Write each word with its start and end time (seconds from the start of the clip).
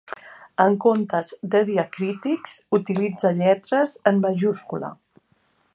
En 0.63 0.77
comptes 0.85 1.33
de 1.55 1.61
diacrítics 1.67 2.57
utilitza 2.79 3.35
lletres 3.43 3.95
en 4.13 4.23
majúscula. 4.25 4.91